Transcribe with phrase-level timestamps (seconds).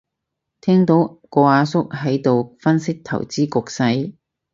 [0.61, 4.15] 聽到個阿叔喺度分析投資局勢